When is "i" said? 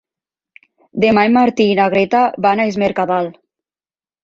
1.73-1.77